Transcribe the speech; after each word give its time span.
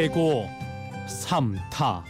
대고 0.00 0.48
삼타 1.06 2.06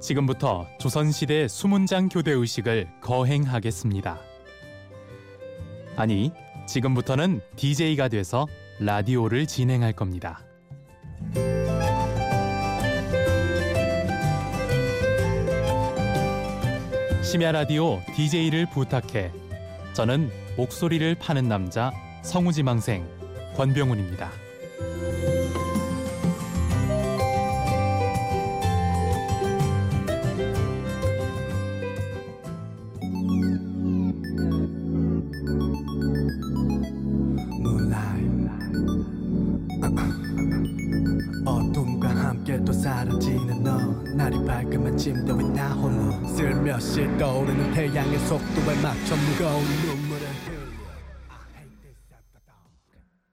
지금부터 0.00 0.66
조선시대 0.80 1.46
수문장 1.46 2.08
교대 2.08 2.32
의식을 2.32 2.88
거행하겠습니다. 3.00 4.18
아니, 5.94 6.32
지금부터는 6.66 7.40
DJ가 7.54 8.08
돼서 8.08 8.48
라디오를 8.80 9.46
진행할 9.46 9.92
겁니다. 9.92 10.40
심야 17.22 17.52
라디오 17.52 18.00
DJ를 18.16 18.66
부탁해. 18.70 19.30
저는 19.92 20.32
목소리를 20.56 21.14
파는 21.14 21.46
남자 21.46 21.92
성우지망생 22.24 23.06
권병훈입니다. 23.56 24.43
사라지는 42.74 43.62
너 43.62 43.78
날이 44.14 44.44
밝으면 44.44 44.94
아침 44.94 45.24
더위 45.26 45.44
나 45.50 45.74
홀로 45.74 46.26
슬며시 46.28 47.18
떠오르는 47.18 47.72
태양의 47.74 48.18
속도에 48.20 48.82
맞춰 48.82 49.14
무거운 49.16 49.64
눈물을. 49.84 50.26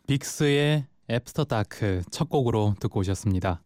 빅스의 0.08 0.86
After 1.10 1.46
Dark 1.46 2.04
첫 2.12 2.28
곡으로 2.30 2.76
듣고 2.80 3.00
오셨습니다. 3.00 3.62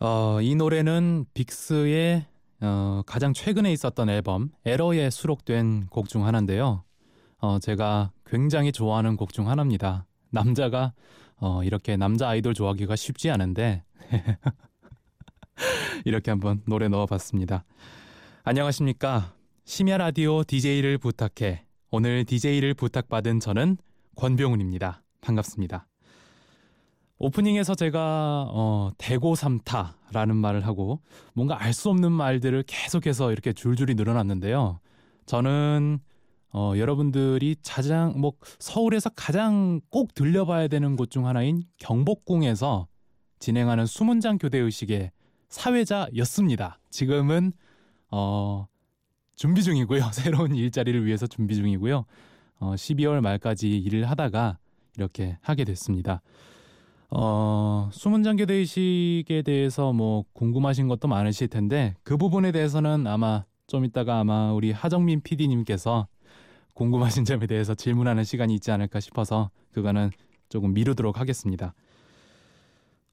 어, 0.00 0.40
이 0.40 0.54
노래는 0.54 1.26
빅스의 1.34 2.24
어, 2.60 3.02
가장 3.06 3.34
최근에 3.34 3.70
있었던 3.72 4.08
앨범 4.08 4.50
에러에 4.64 5.10
수록된 5.10 5.88
곡 5.90 6.08
중 6.08 6.24
하나인데요. 6.24 6.84
어, 7.38 7.58
제가 7.58 8.12
굉장히 8.24 8.72
좋아하는 8.72 9.16
곡 9.16 9.32
중 9.32 9.48
하나입니다. 9.48 10.06
남자가 10.30 10.94
어, 11.36 11.62
이렇게 11.62 11.96
남자 11.96 12.28
아이돌 12.28 12.54
좋아하기가 12.54 12.96
쉽지 12.96 13.30
않은데 13.30 13.84
이렇게 16.04 16.30
한번 16.30 16.62
노래 16.66 16.88
넣어봤습니다. 16.88 17.64
안녕하십니까? 18.44 19.34
심야 19.64 19.98
라디오 19.98 20.44
DJ를 20.44 20.98
부탁해. 20.98 21.64
오늘 21.90 22.24
DJ를 22.24 22.74
부탁받은 22.74 23.40
저는 23.40 23.76
권병훈입니다. 24.16 25.02
반갑습니다. 25.20 25.86
오프닝에서 27.18 27.74
제가 27.74 28.46
어, 28.48 28.90
대고 28.96 29.34
삼타라는 29.34 30.36
말을 30.36 30.66
하고 30.66 31.00
뭔가 31.34 31.60
알 31.60 31.72
수 31.72 31.90
없는 31.90 32.12
말들을 32.12 32.64
계속해서 32.66 33.32
이렇게 33.32 33.52
줄줄이 33.52 33.94
늘어났는데요. 33.94 34.78
저는 35.26 35.98
어, 36.52 36.72
여러분들이 36.76 37.56
가장 37.66 38.14
뭐 38.18 38.32
서울에서 38.58 39.10
가장 39.10 39.80
꼭 39.90 40.14
들려봐야 40.14 40.68
되는 40.68 40.96
곳 40.96 41.10
중 41.10 41.26
하나인 41.26 41.64
경복궁에서 41.78 42.86
진행하는 43.38 43.86
수문장 43.86 44.38
교대 44.38 44.58
의식의 44.58 45.10
사회자였습니다. 45.48 46.78
지금은 46.90 47.52
어, 48.10 48.66
준비 49.36 49.62
중이고요. 49.62 50.10
새로운 50.12 50.54
일자리를 50.54 51.04
위해서 51.06 51.26
준비 51.26 51.54
중이고요. 51.54 52.04
어, 52.60 52.74
12월 52.74 53.20
말까지 53.20 53.78
일을 53.78 54.10
하다가 54.10 54.58
이렇게 54.96 55.38
하게 55.40 55.64
됐습니다. 55.64 56.22
어, 57.10 57.88
수문장 57.92 58.36
교대 58.36 58.54
의식에 58.54 59.42
대해서 59.42 59.92
뭐 59.92 60.24
궁금하신 60.34 60.88
것도 60.88 61.08
많으실 61.08 61.48
텐데 61.48 61.94
그 62.02 62.16
부분에 62.16 62.52
대해서는 62.52 63.06
아마 63.06 63.44
좀 63.66 63.84
이따가 63.84 64.18
아마 64.18 64.52
우리 64.52 64.72
하정민 64.72 65.20
PD님께서 65.22 66.08
궁금하신 66.74 67.24
점에 67.24 67.46
대해서 67.46 67.74
질문하는 67.74 68.24
시간이 68.24 68.54
있지 68.54 68.70
않을까 68.70 69.00
싶어서 69.00 69.50
그거는 69.72 70.10
조금 70.48 70.74
미루도록 70.74 71.18
하겠습니다. 71.18 71.74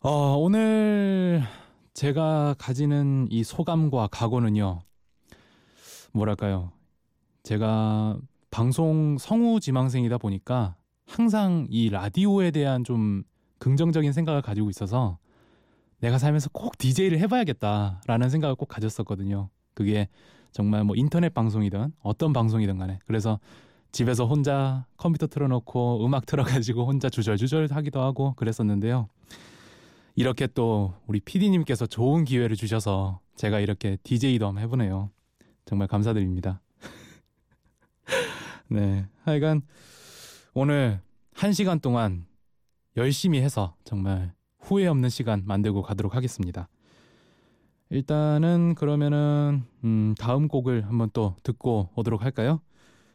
어, 0.08 0.38
오늘 0.38 1.42
제가 1.96 2.54
가지는 2.60 3.28
이 3.32 3.44
소감과 3.44 4.10
각오는요. 4.12 4.82
뭐랄까요? 6.14 6.72
제가 7.42 8.20
방송 8.52 9.18
성우 9.18 9.60
지망생이다 9.60 10.20
보니까 10.20 10.76
항상 11.08 11.66
이 11.72 11.90
라디오에 11.90 12.52
대한 12.52 12.84
좀 12.84 13.24
긍정적인 13.58 14.14
생각을 14.14 14.44
가지고 14.44 14.70
있어서 14.70 15.18
내가 16.02 16.20
살면서 16.20 16.52
꼭 16.54 16.78
DJ를 16.78 17.18
해봐야겠다라는 17.22 18.30
생각을 18.30 18.54
꼭 18.54 18.68
가졌었거든요. 18.68 19.50
그게 19.74 20.08
정말 20.52 20.84
뭐 20.84 20.96
인터넷 20.96 21.34
방송이든 21.34 21.94
어떤 22.04 22.32
방송이든 22.32 22.78
간에 22.78 23.00
그래서 23.08 23.40
집에서 23.92 24.28
혼자 24.28 24.86
컴퓨터 24.98 25.26
틀어놓고 25.26 26.06
음악 26.06 26.28
틀어가지고 26.28 26.86
혼자 26.86 27.10
주절주절 27.10 27.70
하기도 27.72 28.04
하고 28.04 28.36
그랬었는데요. 28.36 29.08
이렇게 30.16 30.48
또 30.48 30.94
우리 31.08 31.20
PD님께서 31.20 31.86
좋은 31.86 32.24
기회를 32.24 32.56
주셔서 32.56 33.20
제가 33.36 33.60
이렇게 33.60 33.98
DJ도 34.04 34.58
해보네요. 34.58 35.12
정말 35.66 35.90
감사드립니다. 35.90 36.62
네. 38.70 39.08
하여간 39.24 39.62
오늘 40.54 41.02
한 41.34 41.52
시간 41.52 41.82
동안 41.82 42.26
열심히 42.96 43.42
해서 43.42 43.76
정말 43.84 44.34
후회 44.60 44.88
없는 44.88 45.10
시간 45.10 45.44
만들고 45.46 45.82
가도록 45.82 46.16
하겠습니다. 46.16 46.70
일단은 47.90 48.76
그러면은 48.76 49.64
음, 49.84 50.16
다음 50.18 50.48
곡을 50.48 50.88
한번 50.88 51.10
또 51.14 51.36
듣고 51.44 51.90
오도록 51.96 52.24
할까요? 52.24 52.62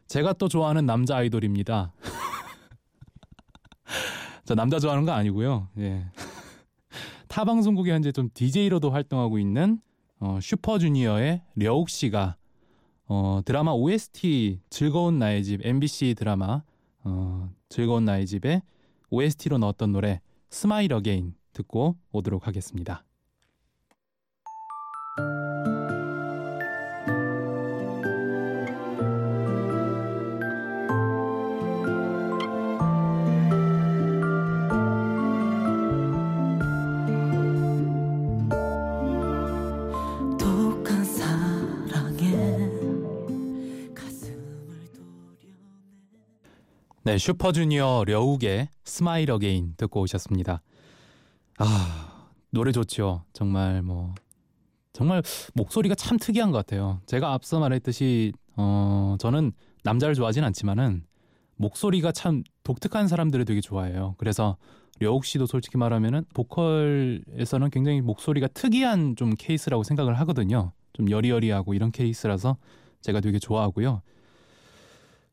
제가 0.07 0.35
또 0.35 0.49
좋아하는 0.49 0.85
남자 0.85 1.17
아이돌입니다. 1.17 1.95
저 4.45 4.55
남자 4.55 4.79
좋아하는 4.79 5.07
거 5.07 5.13
아니고요. 5.13 5.69
예. 5.79 6.05
타 7.31 7.45
방송국에 7.45 7.93
현재 7.93 8.11
좀 8.11 8.29
DJ로도 8.35 8.91
활동하고 8.91 9.39
있는 9.39 9.81
어, 10.19 10.41
슈퍼주니어의 10.43 11.43
려욱 11.55 11.89
씨가 11.89 12.37
어, 13.07 13.41
드라마 13.45 13.71
OST 13.71 14.59
즐거운 14.69 15.21
나의 15.21 15.45
집 15.45 15.65
MBC 15.65 16.17
드라마 16.19 16.65
어, 17.05 17.49
즐거운 17.69 18.05
나의 18.05 18.27
집에 18.27 18.63
OST로 19.11 19.59
넣었던 19.59 19.93
노래 19.93 20.21
Smile 20.51 20.93
Again 20.93 21.35
듣고 21.53 21.97
오도록 22.11 22.49
하겠습니다. 22.49 23.05
네, 47.03 47.17
슈퍼주니어 47.17 48.05
려욱의 48.07 48.69
Smile 48.85 49.31
Again 49.31 49.73
듣고 49.79 50.03
오셨습니다. 50.03 50.61
아, 51.57 52.29
노래 52.51 52.73
좋죠. 52.73 53.25
정말 53.33 53.81
뭐 53.81 54.15
정말 54.93 55.23
목소리가 55.55 55.95
참 55.95 56.19
특이한 56.19 56.51
것 56.51 56.59
같아요. 56.59 57.01
제가 57.07 57.33
앞서 57.33 57.59
말했듯이 57.59 58.33
어, 58.57 59.17
저는 59.19 59.53
남자를 59.83 60.15
좋아하진 60.15 60.45
않지만은 60.45 61.07
목소리가 61.57 62.13
참 62.13 62.43
독특한 62.65 63.09
사람들을 63.09 63.47
되게 63.47 63.63
좋아해요. 63.63 64.15
그래서 64.19 64.59
려욱 64.99 65.25
씨도 65.25 65.47
솔직히 65.47 65.79
말하면은 65.79 66.27
보컬에서는 66.35 67.71
굉장히 67.71 68.03
목소리가 68.03 68.47
특이한 68.49 69.17
좀 69.17 69.33
케이스라고 69.39 69.85
생각을 69.85 70.19
하거든요. 70.21 70.73
좀 70.93 71.11
여리여리하고 71.11 71.73
이런 71.73 71.93
케이스라서 71.93 72.59
제가 73.01 73.21
되게 73.21 73.39
좋아하고요. 73.39 74.03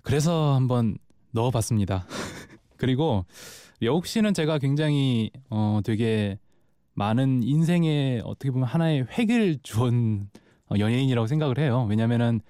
그래서 0.02 0.56
한번 0.56 0.98
넣어봤습니다. 1.32 2.06
그리고 2.78 3.26
려욱 3.80 4.06
씨는 4.06 4.34
제가 4.34 4.58
굉장히 4.60 5.32
어 5.50 5.82
되게 5.84 6.40
많은 6.94 7.44
인생에 7.44 8.22
어떻게 8.24 8.52
보면 8.52 8.68
하나의 8.68 9.06
획을 9.18 9.60
주은 9.64 10.30
어, 10.70 10.76
연예인이라고 10.80 11.28
생각을 11.28 11.60
해요. 11.60 11.86
왜냐면은 11.90 12.42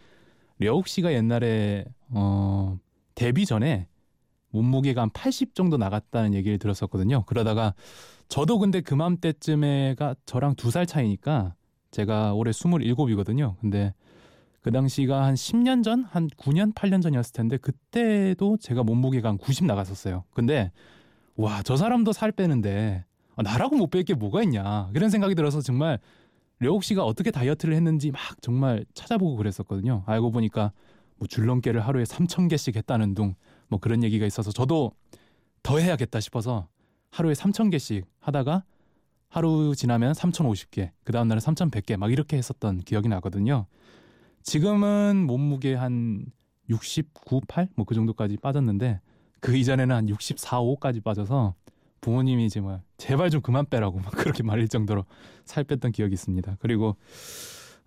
려욱 0.59 0.88
씨가 0.88 1.13
옛날에 1.13 1.85
어 2.09 2.77
데뷔 3.15 3.45
전에 3.45 3.88
몸무게가 4.51 5.01
한 5.01 5.09
80 5.12 5.53
정도 5.53 5.77
나갔다는 5.77 6.33
얘기를 6.33 6.57
들었었거든요. 6.57 7.24
그러다가 7.25 7.74
저도 8.29 8.57
근데 8.59 8.81
그맘때쯤에가 8.81 10.15
저랑 10.25 10.56
두 10.56 10.71
살 10.71 10.85
차이니까 10.85 11.53
제가 11.91 12.33
올해 12.33 12.51
27이거든요. 12.51 13.56
근데 13.59 13.94
그 14.68 14.72
당시가 14.74 15.24
한 15.24 15.34
10년 15.36 15.81
전, 15.81 16.04
한 16.04 16.28
9년, 16.28 16.74
8년 16.74 17.02
전이었을 17.02 17.31
텐데 17.31 17.56
그때도 17.56 18.58
제가 18.58 18.84
몸무게가 18.84 19.30
한 19.30 19.38
90 19.38 19.64
나갔었어요. 19.64 20.25
근데 20.34 20.74
와, 21.38 21.64
저 21.64 21.78
사람도 21.78 22.12
살 22.12 22.34
빼는데 22.34 23.06
아, 23.38 23.44
나라고 23.44 23.78
못 23.78 23.92
뺄 23.92 24.04
게 24.04 24.14
뭐가 24.14 24.44
있냐 24.44 24.90
그런 24.92 25.10
생각이 25.10 25.36
들어서 25.36 25.62
정말 25.62 26.00
려욱 26.60 26.84
씨가 26.84 27.06
어떻게 27.06 27.31
다이어트를 27.31 27.75
했는지 27.75 28.12
막 28.12 28.19
정말 28.42 28.84
찾아보고 28.94 29.38
그랬었거든요. 29.38 30.04
알고 30.06 30.31
보니까 30.31 30.74
뭐 31.16 31.30
줄넘기를 31.30 31.80
하루에 31.80 32.04
3천 32.04 32.50
개씩 32.50 32.75
했다는 32.75 33.13
둥 33.13 33.36
뭐 33.70 33.80
그런 33.80 34.04
얘기가 34.04 34.25
있어서 34.25 34.52
저도 34.52 34.92
더 35.63 35.78
해야겠다 35.80 36.20
싶어서 36.20 36.68
하루에 37.12 37.31
3천 37.34 37.72
개씩 37.72 38.06
하다가 38.20 38.63
하루 39.30 39.75
지나면 39.75 40.12
3,050개, 40.13 40.92
그 41.06 41.12
다음 41.13 41.28
날은 41.30 41.40
3,100개 41.42 41.96
막 41.98 42.12
이렇게 42.12 42.38
했었던 42.38 42.80
기억이 42.80 43.08
나거든요. 43.10 43.66
지금은 44.48 45.26
몸무게 45.28 45.74
한 45.76 46.26
69, 46.70 47.42
8? 47.50 47.68
뭐 47.76 47.86
그 47.86 47.94
정도까지 47.94 48.38
빠졌는데 48.38 49.02
그 49.42 49.58
이전에는 49.58 49.94
한 49.94 50.08
64, 50.08 50.62
5까지 50.62 51.04
빠져서 51.04 51.54
부모님이 52.00 52.46
이제 52.46 52.62
뭐 52.62 52.80
제발 52.96 53.30
좀 53.30 53.42
그만 53.42 53.66
빼라고 53.70 54.00
막 54.00 54.10
그렇게 54.16 54.44
말릴 54.44 54.70
정도로 54.70 55.04
살 55.44 55.66
뺐던 55.66 55.92
기억이 55.92 56.14
있습니다. 56.14 56.56
그리고 56.62 56.96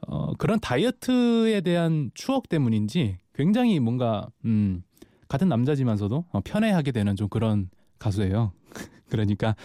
어 0.07 0.35
그런 0.35 0.61
다이어트에 0.61 1.63
대한 1.63 2.11
추억 2.13 2.51
때문인지 2.51 3.17
굉장히 3.35 3.81
뭔가 3.81 4.29
음 4.45 4.83
같은 5.29 5.49
남자지만서도 5.49 6.27
어, 6.31 6.41
편애하게 6.45 6.93
되는 6.93 7.17
좀 7.17 7.31
그런 7.31 7.71
가수예요. 7.99 8.53
그러니까 9.09 9.57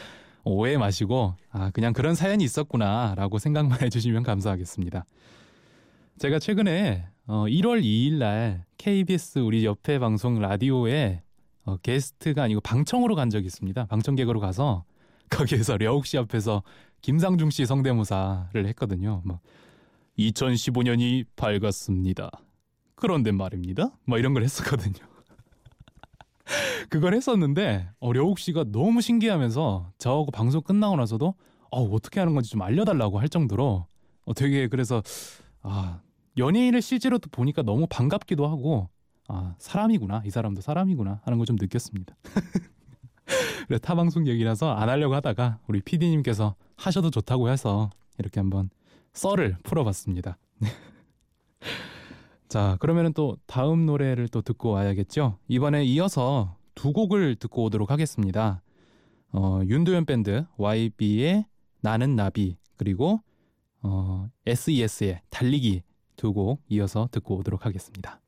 오해 0.46 0.78
마시고 0.78 1.36
아 1.50 1.72
그냥 1.72 1.92
그런 1.92 2.16
사연이 2.16 2.46
있었구나라고 2.46 3.38
생각만 3.38 3.82
해주시면 3.82 4.24
감사하겠습니다. 4.24 5.04
제가 6.18 6.40
최근에 6.40 7.06
어 7.28 7.44
1월 7.44 7.84
2일 7.84 8.14
날 8.14 8.64
KBS 8.78 9.40
우리 9.40 9.66
옆에 9.66 10.00
방송 10.00 10.40
라디오에 10.40 11.22
어, 11.66 11.76
게스트가 11.78 12.44
아니고 12.44 12.62
방청으로 12.62 13.16
간 13.16 13.30
적이 13.30 13.48
있습니다. 13.48 13.88
방청객으로 13.88 14.40
가서 14.40 14.86
거기에서 15.30 15.76
려욱 15.76 16.06
씨 16.06 16.18
앞에서 16.18 16.64
김상중 17.02 17.50
씨 17.50 17.66
성대모사를 17.66 18.66
했거든요. 18.68 19.24
막 19.26 19.42
2015년이 20.18 21.26
밝았습니다. 21.36 22.32
그런데 22.96 23.34
말입니다. 23.34 23.92
막 24.06 24.18
이런 24.18 24.34
걸 24.34 24.44
했었거든요. 24.44 25.06
그걸 26.90 27.14
했었는데 27.14 27.90
어, 28.00 28.14
려욱 28.14 28.40
씨가 28.40 28.66
너무 28.72 29.02
신기하면서 29.02 29.92
저하고 29.98 30.32
방송 30.32 30.62
끝나고 30.62 30.96
나서도 30.96 31.36
어, 31.72 31.84
어떻게 31.84 32.22
하는 32.22 32.36
건지 32.36 32.52
좀 32.52 32.62
알려달라고 32.62 33.20
할 33.20 33.28
정도로 33.28 33.86
어, 34.24 34.34
되게 34.34 34.70
그래서 34.70 35.04
아 35.62 36.00
연예인을 36.38 36.82
실제로 36.82 37.18
또 37.18 37.30
보니까 37.30 37.62
너무 37.62 37.88
반갑기도 37.90 38.48
하고 38.48 38.90
아 39.28 39.56
사람이구나 39.58 40.24
이 40.26 40.30
사람도 40.30 40.62
사람이구나 40.62 41.22
하는 41.24 41.38
걸 41.38 41.46
좀 41.46 41.56
느꼈습니다. 41.60 42.16
그래 43.68 43.80
타방송 43.80 44.28
얘기라서 44.28 44.72
안 44.74 44.90
하려고 44.90 45.16
하다가 45.16 45.60
우리 45.68 45.82
PD님께서 45.82 46.56
하셔도 46.76 47.10
좋다고 47.10 47.50
해서 47.50 47.90
이렇게 48.20 48.40
한번 48.40 48.70
썰을 49.14 49.58
풀어봤습니다. 49.64 50.38
자 52.48 52.78
그러면은 52.80 53.14
또 53.14 53.38
다음 53.48 53.86
노래를 53.86 54.28
또 54.28 54.42
듣고 54.42 54.72
와야겠죠. 54.72 55.40
이번에 55.48 55.84
이어서 55.86 56.58
두 56.76 56.94
곡을 56.94 57.36
듣고 57.38 57.64
오도록 57.64 57.90
하겠습니다. 57.92 58.62
어, 59.32 59.62
윤도현 59.66 60.06
밴드 60.06 60.46
YB의 60.58 61.46
나는 61.82 62.16
나비 62.16 62.58
그리고 62.78 63.22
어, 63.82 64.30
SES의 64.46 65.22
달리기 65.30 65.82
두 66.16 66.34
곡 66.34 66.62
이어서 66.70 67.08
듣고 67.12 67.38
오도록 67.38 67.66
하겠습니다. 67.66 68.20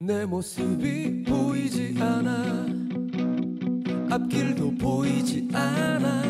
내 0.00 0.24
모습이 0.26 1.24
보이지 1.24 1.96
않아. 2.00 2.66
앞길도 4.10 4.74
보이지 4.76 5.48
않아. 5.52 6.22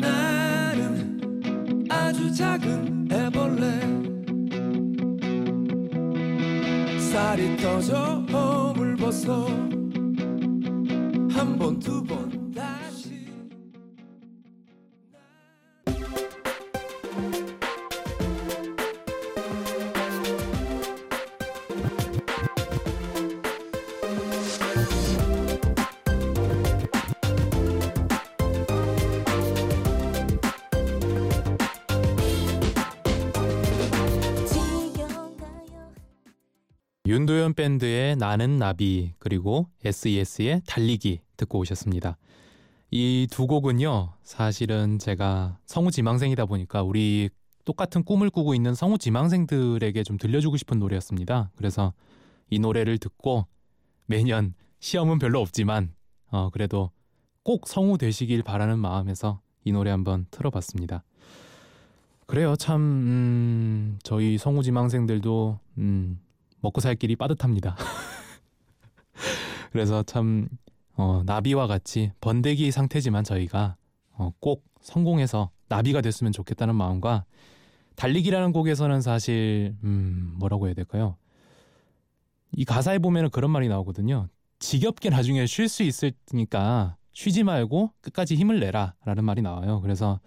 나는 0.00 1.86
아주 1.90 2.32
작은 2.34 3.08
애벌레 3.10 3.80
살이 7.00 7.56
터져 7.56 8.20
허물 8.32 8.96
벗어. 8.96 9.46
한 11.30 11.58
번 11.58 11.78
두번 11.78 12.35
윤도현 37.46 37.54
밴드의 37.54 38.16
나는 38.16 38.56
나비 38.56 39.12
그리고 39.18 39.68
SES의 39.84 40.62
달리기 40.66 41.20
듣고 41.36 41.60
오셨습니다. 41.60 42.16
이 42.90 43.28
두 43.30 43.46
곡은요 43.46 44.14
사실은 44.22 44.98
제가 44.98 45.58
성우 45.66 45.92
지망생이다 45.92 46.46
보니까 46.46 46.82
우리 46.82 47.30
똑같은 47.64 48.02
꿈을 48.02 48.30
꾸고 48.30 48.54
있는 48.54 48.74
성우 48.74 48.98
지망생들에게 48.98 50.02
좀 50.02 50.16
들려주고 50.18 50.56
싶은 50.56 50.78
노래였습니다. 50.80 51.50
그래서 51.56 51.92
이 52.50 52.58
노래를 52.58 52.98
듣고 52.98 53.46
매년 54.06 54.54
시험은 54.80 55.18
별로 55.18 55.40
없지만 55.40 55.92
어 56.30 56.50
그래도 56.50 56.90
꼭 57.44 57.68
성우 57.68 57.98
되시길 57.98 58.42
바라는 58.42 58.78
마음에서 58.78 59.40
이 59.64 59.72
노래 59.72 59.90
한번 59.90 60.26
틀어봤습니다. 60.32 61.04
그래요 62.26 62.56
참 62.56 62.80
음, 62.80 63.98
저희 64.02 64.36
성우 64.36 64.64
지망생들도 64.64 65.60
음, 65.78 66.20
먹고 66.60 66.80
살 66.80 66.94
길이 66.94 67.16
빠듯합니다. 67.16 67.76
그래서 69.72 70.02
참 70.02 70.48
어, 70.94 71.22
나비와 71.26 71.66
같이 71.66 72.12
번데기 72.20 72.70
상태지만 72.70 73.24
저희가 73.24 73.76
어, 74.12 74.32
꼭 74.40 74.64
성공해서 74.80 75.50
나비가 75.68 76.00
됐으면 76.00 76.32
좋겠다는 76.32 76.74
마음과 76.74 77.24
달리기라는 77.96 78.52
곡에서는 78.52 79.00
사실 79.00 79.74
음, 79.84 80.34
뭐라고 80.38 80.66
해야 80.66 80.74
될까요? 80.74 81.16
이 82.52 82.64
가사에 82.64 82.98
보면은 82.98 83.30
그런 83.30 83.50
말이 83.50 83.68
나오거든요. 83.68 84.28
지겹게 84.58 85.10
나중에 85.10 85.46
쉴 85.46 85.68
수 85.68 85.82
있으니까 85.82 86.96
쉬지 87.12 87.42
말고 87.42 87.92
끝까지 88.00 88.36
힘을 88.36 88.60
내라라는 88.60 89.24
말이 89.24 89.42
나와요. 89.42 89.80
그래서 89.80 90.20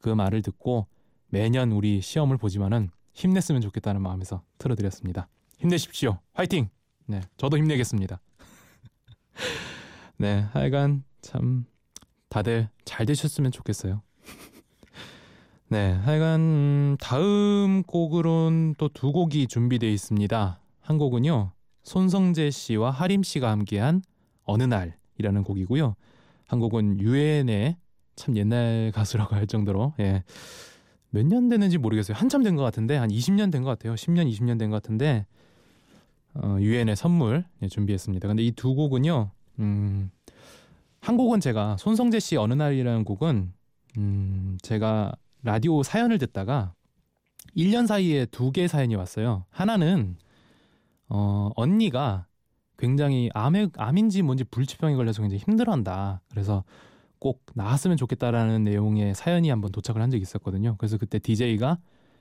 그 0.00 0.08
말을 0.08 0.42
듣고 0.42 0.86
매년 1.28 1.72
우리 1.72 2.00
시험을 2.00 2.36
보지만은 2.36 2.90
힘냈으면 3.14 3.62
좋겠다는 3.62 4.02
마음에서 4.02 4.42
틀어드렸습니다. 4.58 5.28
힘내십시오. 5.62 6.18
화이팅! 6.34 6.68
네, 7.06 7.20
저도 7.36 7.56
힘내겠습니다. 7.58 8.20
네, 10.18 10.46
하여간 10.52 11.04
참 11.20 11.64
다들 12.28 12.68
잘 12.84 13.06
되셨으면 13.06 13.50
좋겠어요. 13.52 14.02
네, 15.68 15.92
하여간 15.92 16.40
음, 16.40 16.96
다음 17.00 17.82
곡으론 17.84 18.74
또 18.76 18.88
두 18.88 19.12
곡이 19.12 19.46
준비되어 19.46 19.88
있습니다. 19.90 20.60
한 20.80 20.98
곡은요. 20.98 21.52
손성재 21.84 22.50
씨와 22.50 22.90
하림 22.90 23.22
씨가 23.22 23.50
함께한 23.50 24.02
어느 24.44 24.62
날이라는 24.64 25.44
곡이고요. 25.44 25.94
한 26.46 26.60
곡은 26.60 27.00
유엔의 27.00 27.76
참 28.16 28.36
옛날 28.36 28.92
가수라고 28.94 29.34
할 29.34 29.46
정도로 29.46 29.94
예. 30.00 30.22
몇 31.10 31.24
년 31.26 31.48
됐는지 31.48 31.78
모르겠어요. 31.78 32.16
한참 32.16 32.42
된 32.42 32.56
것 32.56 32.62
같은데 32.62 32.96
한 32.96 33.10
20년 33.10 33.50
된 33.52 33.62
것 33.62 33.70
같아요. 33.70 33.94
10년, 33.94 34.30
20년 34.30 34.58
된 34.58 34.70
것 34.70 34.82
같은데 34.82 35.26
어, 35.30 35.41
유엔의 36.60 36.96
선물 36.96 37.44
예, 37.62 37.68
준비했습니다. 37.68 38.28
근데 38.28 38.42
이 38.42 38.52
두 38.52 38.74
곡은요. 38.74 39.30
음, 39.60 40.10
한 41.00 41.16
곡은 41.16 41.40
제가 41.40 41.76
손성재 41.78 42.20
씨 42.20 42.36
어느 42.36 42.54
날이라는 42.54 43.04
곡은 43.04 43.52
음, 43.98 44.58
제가 44.62 45.12
라디오 45.42 45.82
사연을 45.82 46.18
듣다가 46.18 46.74
1년 47.56 47.86
사이에 47.86 48.24
두 48.26 48.52
개 48.52 48.66
사연이 48.68 48.94
왔어요. 48.94 49.44
하나는 49.50 50.16
어, 51.08 51.50
언니가 51.56 52.26
굉장히 52.78 53.28
암에, 53.34 53.68
암인지 53.76 54.22
뭔지 54.22 54.44
불치병에 54.44 54.94
걸려서 54.96 55.20
굉장히 55.22 55.42
힘들어한다. 55.46 56.22
그래서 56.30 56.64
꼭 57.18 57.44
나았으면 57.54 57.96
좋겠다라는 57.96 58.64
내용의 58.64 59.14
사연이 59.14 59.50
한번 59.50 59.70
도착을 59.70 60.00
한 60.00 60.10
적이 60.10 60.22
있었거든요. 60.22 60.76
그래서 60.78 60.96
그때 60.96 61.18
DJ가 61.18 61.78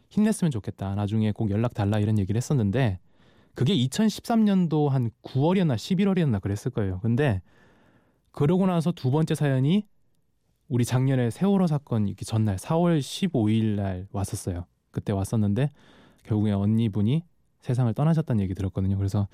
힘냈으면 0.10 0.52
좋겠다. 0.52 0.94
나중에 0.96 1.32
꼭 1.32 1.50
연락 1.50 1.74
달라 1.74 2.00
이런 2.00 2.20
얘기를 2.20 2.38
했었는데 2.38 3.00
그게 3.54 3.76
2013년도 3.76 4.90
한 4.90 5.12
9월이었나 5.24 5.76
11월이었나 5.76 6.42
그랬을 6.42 6.72
거예요. 6.72 7.00
근데 7.02 7.42
그러고 8.32 8.66
나서 8.66 8.92
두 8.92 9.12
번째 9.12 9.36
사연이 9.36 9.88
우리 10.68 10.86
작년에 10.86 11.30
세월호 11.30 11.68
사건 11.68 12.08
있기 12.08 12.24
전날 12.24 12.56
4월 12.56 13.00
15일 13.00 13.76
날 13.76 14.08
왔었어요. 14.12 14.66
그때 14.92 15.12
왔었는데 15.12 15.70
결국에 16.24 16.52
언니분이 16.52 17.24
세상을 17.60 17.94
떠나셨다는 17.94 18.42
얘기 18.42 18.54
들었거든요. 18.54 18.98
그래서 18.98 19.28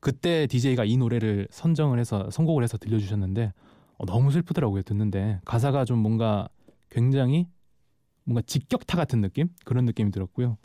그때 0.00 0.46
DJ가 0.46 0.84
이 0.84 0.96
노래를 0.96 1.48
선정을 1.50 1.98
해서 1.98 2.30
선곡을 2.30 2.62
해서 2.62 2.78
들려주셨는데 2.78 3.52
어, 3.96 4.06
너무 4.06 4.30
슬프더라고요 4.30 4.82
듣는데 4.82 5.40
가사가 5.44 5.84
좀 5.84 5.98
뭔가 5.98 6.48
굉장히 6.90 7.48
뭔가 8.24 8.42
직격타 8.42 8.96
같은 8.96 9.20
느낌 9.20 9.48
그런 9.64 9.84
느낌이 9.84 10.10
들었고요. 10.10 10.58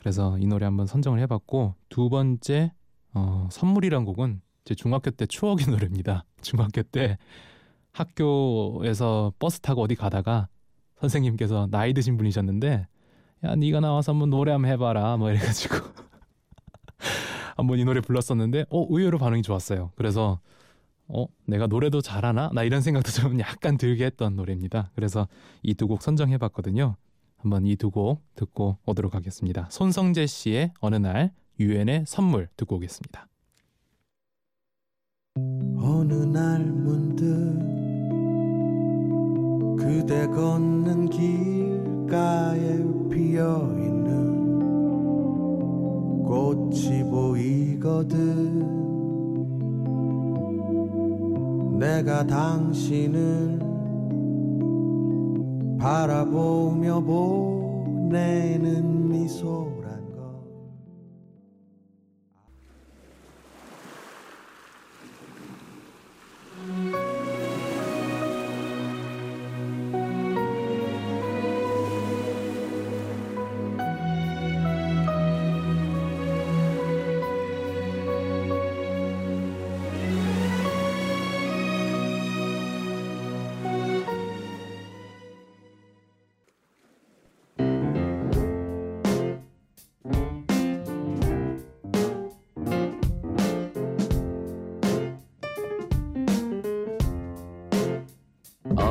그래서 0.00 0.36
이 0.38 0.46
노래 0.46 0.64
한번 0.66 0.86
선정을 0.86 1.20
해봤고 1.20 1.74
두 1.88 2.08
번째 2.08 2.72
어, 3.14 3.48
선물이란 3.50 4.04
곡은 4.04 4.40
제 4.64 4.74
중학교 4.74 5.10
때 5.10 5.26
추억의 5.26 5.66
노래입니다. 5.70 6.24
중학교 6.42 6.82
때 6.82 7.18
학교에서 7.92 9.32
버스 9.38 9.60
타고 9.60 9.82
어디 9.82 9.94
가다가 9.94 10.48
선생님께서 11.00 11.68
나이 11.70 11.92
드신 11.92 12.16
분이셨는데 12.16 12.86
야 13.44 13.54
네가 13.56 13.80
나와서 13.80 14.12
한번 14.12 14.30
노래 14.30 14.52
한번 14.52 14.70
해봐라 14.70 15.16
뭐 15.16 15.30
이래가지고 15.30 15.76
한번 17.56 17.78
이 17.78 17.84
노래 17.84 18.00
불렀었는데 18.00 18.66
어 18.70 18.86
의외로 18.90 19.18
반응이 19.18 19.42
좋았어요. 19.42 19.92
그래서 19.96 20.40
어 21.08 21.26
내가 21.46 21.66
노래도 21.66 22.00
잘하나 22.00 22.50
나 22.54 22.62
이런 22.62 22.80
생각도 22.80 23.10
좀 23.10 23.40
약간 23.40 23.76
들게 23.76 24.04
했던 24.06 24.36
노래입니다. 24.36 24.90
그래서 24.94 25.26
이 25.62 25.74
두 25.74 25.88
곡 25.88 26.02
선정해봤거든요. 26.02 26.96
한번 27.42 27.66
이 27.66 27.76
두 27.76 27.90
곡 27.90 28.20
듣고 28.34 28.76
오도록 28.86 29.14
하겠습니다. 29.14 29.66
손성재 29.70 30.26
씨의 30.26 30.72
어느 30.80 30.96
날 30.96 31.32
유엔의 31.58 32.04
선물 32.06 32.48
듣고 32.56 32.76
오겠습니다. 32.76 33.26
어느 35.78 36.14
날 36.14 36.60
문득 36.66 37.24
그대 39.78 40.26
걷는 40.26 41.08
길가에 41.10 42.78
피어 43.10 43.74
있는 43.78 44.58
꽃이 46.24 47.04
보이거든 47.10 48.60
내가 51.78 52.26
당신을 52.26 53.69
바라보며 55.80 57.00
보내는 57.00 58.38
미소 59.08 59.79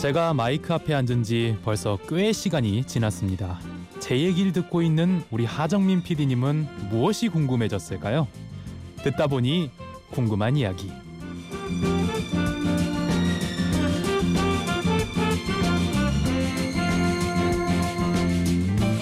제가 0.00 0.32
마이크 0.32 0.72
앞에 0.72 0.94
앉은 0.94 1.24
지 1.24 1.58
벌써 1.62 1.98
꽤 2.08 2.32
시간이 2.32 2.84
지났습니다. 2.84 3.60
제 3.98 4.18
얘기를 4.18 4.50
듣고 4.50 4.80
있는 4.80 5.22
우리 5.30 5.44
하정민 5.44 6.02
PD님은 6.02 6.88
무엇이 6.88 7.28
궁금해졌을까요? 7.28 8.26
듣다 9.02 9.26
보니 9.26 9.70
궁금한 10.10 10.56
이야기. 10.56 10.90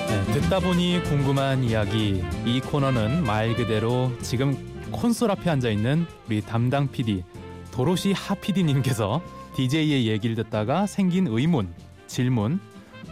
네, 0.08 0.24
듣다 0.32 0.58
보니 0.58 1.04
궁금한 1.04 1.62
이야기. 1.62 2.24
이 2.44 2.58
코너는 2.58 3.22
말 3.22 3.54
그대로 3.54 4.10
지금 4.20 4.56
콘솔 4.90 5.30
앞에 5.30 5.48
앉아 5.48 5.70
있는 5.70 6.06
우리 6.26 6.40
담당 6.40 6.90
PD 6.90 7.22
도로시 7.70 8.10
하 8.10 8.34
PD님께서 8.34 9.22
DJ의 9.58 10.06
얘기를 10.06 10.36
듣다가 10.36 10.86
생긴 10.86 11.26
의문, 11.26 11.74
질문, 12.06 12.60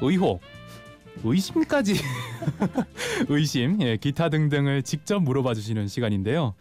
의혹, 0.01 0.41
의심까지 1.25 1.95
의심, 3.29 3.83
예, 3.83 3.97
기타 3.97 4.29
등등을 4.29 4.85
직접 4.85 5.19
물어봐 5.19 5.55
주시는 5.55 5.89
시간인데요. 5.89 6.55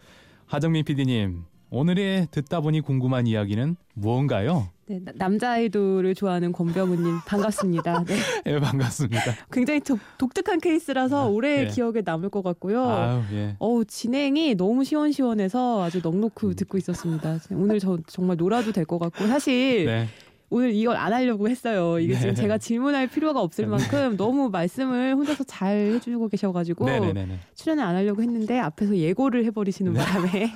하정민 0.46 0.84
PD님, 0.84 1.44
오늘의 1.70 2.26
듣다 2.32 2.62
보니 2.62 2.80
궁금한 2.80 3.28
이야기는 3.28 3.76
무언가요? 3.94 4.70
네, 4.88 5.00
나- 5.04 5.10
남자 5.16 5.50
아이돌을 5.52 6.14
좋아하는 6.14 6.52
권병우님 6.52 7.18
반갑습니다. 7.26 8.04
네, 8.04 8.14
예, 8.46 8.60
반갑습니다. 8.60 9.20
굉장히 9.50 9.80
독, 9.80 9.98
독특한 10.16 10.60
케이스라서 10.60 11.28
오래 11.28 11.62
예. 11.62 11.66
기억에 11.66 12.02
남을 12.04 12.28
것 12.30 12.42
같고요. 12.44 12.88
아유, 12.88 13.20
예. 13.32 13.56
어우 13.58 13.84
진행이 13.84 14.54
너무 14.54 14.84
시원시원해서 14.84 15.82
아주 15.82 16.00
넉넉히 16.04 16.46
음. 16.46 16.54
듣고 16.54 16.78
있었습니다. 16.78 17.38
오늘 17.50 17.80
저 17.80 17.98
정말 18.06 18.36
놀아도 18.36 18.70
될 18.70 18.84
것 18.86 19.00
같고 19.00 19.26
사실 19.26 19.86
네. 19.86 20.06
오늘 20.50 20.72
이걸 20.72 20.96
안 20.96 21.12
하려고 21.12 21.48
했어요. 21.48 21.98
이게 21.98 22.12
네. 22.14 22.20
지금 22.20 22.34
제가 22.36 22.56
질문할 22.58 23.08
필요가 23.08 23.40
없을 23.40 23.64
네. 23.64 23.70
만큼 23.72 24.16
너무 24.16 24.48
말씀을 24.50 25.16
혼자서 25.16 25.42
잘 25.42 25.74
해주고 25.94 26.28
계셔가지고 26.28 26.84
네네네. 26.84 27.40
출연을 27.56 27.82
안 27.82 27.96
하려고 27.96 28.22
했는데 28.22 28.60
앞에서 28.60 28.96
예고를 28.96 29.44
해버리시는 29.46 29.94
네. 29.94 29.98
바람에 29.98 30.52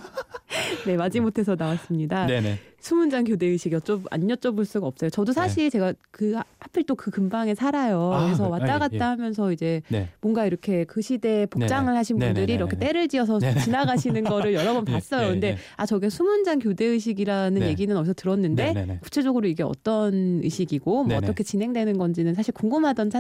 네 0.87 0.97
마지못해서 0.97 1.57
나왔습니다. 1.59 2.27
네네. 2.27 2.61
수문장 2.81 3.25
교대 3.25 3.47
의식 3.47 3.73
여쭤 3.73 4.03
안 4.11 4.27
여쭤볼 4.27 4.65
수가 4.65 4.87
없어요. 4.87 5.11
저도 5.11 5.33
사실 5.33 5.71
제가 5.71 5.93
그 6.11 6.33
하- 6.35 6.45
하필 6.59 6.85
또 6.85 6.95
그 6.95 7.11
근방에 7.11 7.55
살아요. 7.55 8.13
아, 8.13 8.25
그래서 8.25 8.45
네. 8.45 8.51
왔다 8.51 8.75
아, 8.75 8.79
갔다 8.79 8.95
예. 8.97 8.99
하면서 9.01 9.53
이제 9.53 9.83
네. 9.89 10.09
뭔가 10.21 10.47
이렇게 10.47 10.85
그 10.85 11.01
시대 11.03 11.47
복장을 11.47 11.85
네네. 11.87 11.97
하신 11.97 12.19
분들이. 12.19 12.53
이렇게 12.55 12.77
때를 12.79 13.09
지어서. 13.09 13.39
지나가시는 13.39 14.25
거를 14.25 14.55
여러 14.55 14.73
번 14.75 14.85
네, 14.87 14.93
봤어요. 14.93 15.27
네, 15.27 15.33
근데 15.33 15.51
네. 15.53 15.59
아 15.77 15.87
저게 15.87 16.09
수문장 16.11 16.59
교대 16.59 16.85
의식이라는 16.87 17.61
네. 17.61 17.69
얘기는 17.69 17.95
어디서 17.97 18.15
들었는데. 18.15 18.99
구체적으로 19.03 19.47
이게 19.47 19.63
어떤 19.63 20.41
의식이고 20.43 21.05
뭐. 21.05 21.17
어떻게 21.19 21.43
진행되는 21.45 21.99
건지는 21.99 22.35
사실 22.35 22.53
궁금하던 22.55 23.11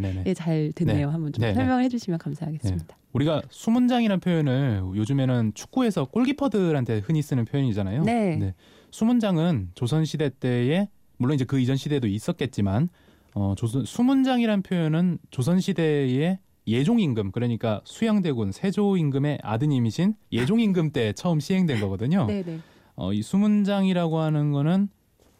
네네네. 0.00 0.24
예, 0.26 0.34
잘 0.34 0.72
듣네요. 0.74 1.08
한번 1.10 1.32
좀. 1.32 1.42
설명을 1.54 1.84
해주시면 1.84 2.18
감사하겠습니다. 2.18 2.96
우리가 3.12 3.42
수문장이라는 3.50 4.20
표현을 4.20 4.82
요즘에는 4.96 5.52
축구에서 5.54 6.06
골키퍼들한테 6.06 7.00
흔히 7.00 7.20
쓰는 7.20 7.44
표현이잖아요. 7.44 8.04
네. 8.04 8.54
수문장은 8.92 9.70
조선 9.74 10.04
시대 10.04 10.30
때에 10.30 10.88
물론 11.16 11.34
이제 11.34 11.44
그 11.44 11.58
이전 11.58 11.76
시대도 11.76 12.06
있었겠지만 12.06 12.88
어 13.34 13.54
조선 13.56 13.84
수문장이라는 13.84 14.62
표현은 14.62 15.18
조선 15.30 15.58
시대의 15.58 16.38
예종 16.66 17.00
임금 17.00 17.32
그러니까 17.32 17.80
수양대군 17.84 18.52
세조 18.52 18.96
임금의 18.96 19.38
아드님이신 19.42 20.14
예종 20.30 20.60
임금 20.60 20.92
때 20.92 21.12
처음 21.12 21.40
시행된 21.40 21.80
거거든요. 21.80 22.26
네네. 22.26 22.60
어, 22.94 23.12
이 23.12 23.22
수문장이라고 23.22 24.18
하는 24.18 24.52
거는 24.52 24.88